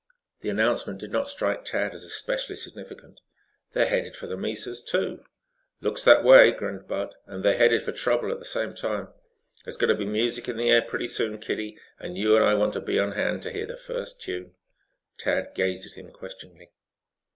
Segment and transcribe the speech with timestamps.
[0.39, 3.19] The announcement did not strike Tad as especially significant.
[3.73, 5.23] "They headed for the mesas, too?"
[5.79, 7.13] "Looks that way," grinned Bud.
[7.27, 9.09] "And they're headed for trouble at the same time.
[9.63, 12.55] There's going to be music in the air pretty soon, kiddie, and you and I
[12.55, 14.55] want to be on hand to hear the first tune."
[15.19, 16.71] Tad gazed at him questioningly.